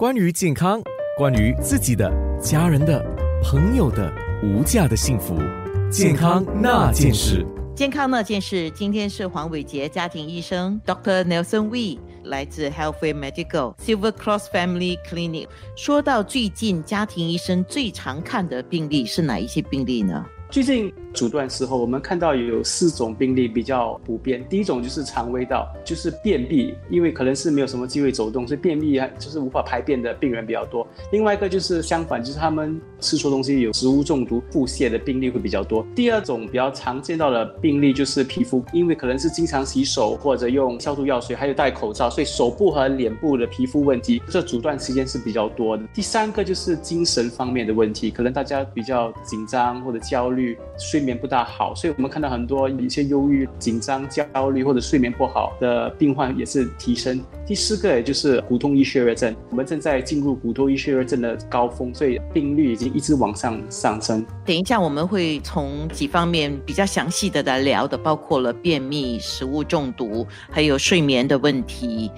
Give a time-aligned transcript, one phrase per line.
[0.00, 0.80] 关于健康，
[1.14, 2.10] 关于自己的、
[2.40, 3.04] 家人的、
[3.42, 4.10] 朋友的
[4.42, 5.38] 无价的幸福，
[5.90, 7.46] 健康那件事。
[7.76, 11.22] 健康那件事，今天是黄伟杰家庭医生 Dr.
[11.24, 15.48] Nelson Wee，来自 Healthy Medical Silver Cross Family Clinic。
[15.76, 20.24] 说到最近家庭医生最常看的病例是哪一些病例呢？
[20.50, 24.44] 最近阻断时候，我们看到有四种病例比较普遍。
[24.50, 30.84] 第一种就是肠胃道，就是便秘，因为可能是没有什么机会走动，所以便秘啊，就是无法排便的病人比较多。
[31.12, 35.86] 另外一个就是相反，就是他们吃错东西有食物中毒、腹泻的病例会比较多。
[35.94, 45.84] 第二种比较常见到的病例就是皮肤，因为可能是经常洗手或者用消毒药水，还有戴口罩，所以手部和脸部的皮肤问题，这阻断时间是比较多的。
[45.94, 50.39] 第三个就是精神方面的问题，可能大家比较紧张或者焦虑。
[50.78, 57.20] 睡眠不大好，所以我们看到很多一些忧郁、紧张、焦虑或者睡眠不好的病患也是提升。
[57.46, 64.24] 第四个也就是骨痛医血热症，我们正在进入骨痛医血热症的高峰，所以病率已经一直往上上升。
[64.44, 72.10] 等一下我们会从几方面比较详细的来聊的，包括了便秘、食物中毒，还有睡眠的问题。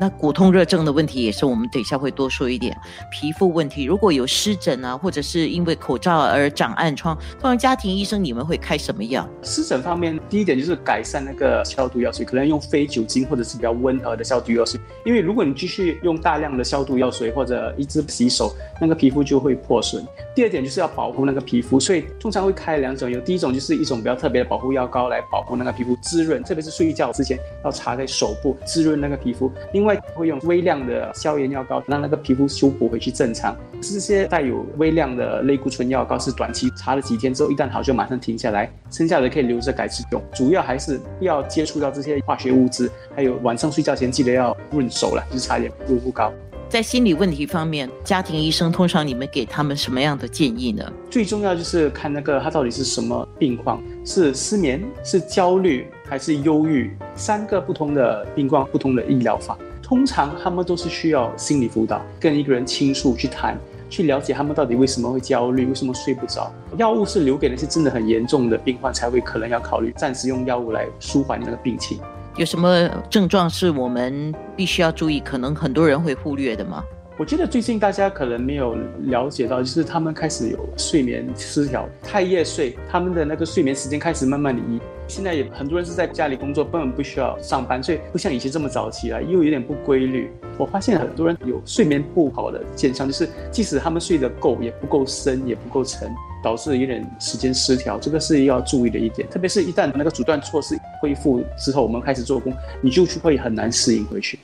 [0.00, 2.76] 那骨痛热症的问题也是我们等一下会多说一点。
[3.10, 9.28] 皮肤问题如果有湿疹啊，或者是因为口罩而长暗疮，通常家庭医生你们会开什么药？
[9.42, 14.80] 湿疹方面，第一点就是改善那个消毒药水，可能用非酒精或者是比较温和的消毒药水。
[15.04, 20.06] 因为如果你继续用大量的消毒药水或者一直洗手，那个皮肤就会破损。
[20.34, 23.18] 第二点就是要保护那个皮肤，所以通常会开两种药。
[23.20, 29.50] 第一种就是一种比较特别的保护药膏来保护那个皮肤滋润，特别是睡觉之前要擦在手部滋润那个皮肤。
[29.72, 33.56] 另外会用微量的消炎药膏让那个皮肤修补回去正常。
[33.80, 40.22] 这些带有微量的类固醇药膏是短期擦了几天之后一旦好就马上停下来，剩下的可以留着改次用。
[40.34, 46.32] 主要还是不要接触到这些化学物质，还有晚上睡觉前记得要润手了，就擦点润肤膏。
[46.68, 50.84] 在心理问题方面，家庭医生通常你们给他们什么样的建议呢？
[51.08, 59.56] 最重要就是看那个他到底是什么病况，是失眠、是焦虑还是忧郁，三个不同的病况，不同的医疗法。
[59.88, 66.52] 通常他们都是需要心理辅导，跟一个人倾诉去谈，去了解他们到底为什么会焦虑，为什么睡不着。
[66.76, 71.98] 药物是留给那些真的很严重的病患才会可能要考虑暂时用药物来舒缓那个病情。
[72.36, 76.84] 有什么症状是我们必须要注意，可能很多人会忽略的吗？
[77.18, 84.78] 我觉得最近大家可能没有了解到，就是他们开始有睡眠失调，太夜睡，他们的那个睡眠时间开始慢慢的移。
[85.08, 90.30] 现在也很多人是在家里工作，根本不需要上班，所以不像以前这么早起来，又有点不规律。
[90.56, 96.08] 我发现很多人有睡眠不好的现象，就是即使他们睡得够，也不够深，也不够沉，
[96.40, 97.98] 导致有点时间失调。
[97.98, 104.38] 这个是要注意的一点，特别是一旦那个阻断措施恢复之后，我们开始做工，你就会很难适应回去。